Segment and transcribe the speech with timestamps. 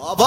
[0.00, 0.24] 老婆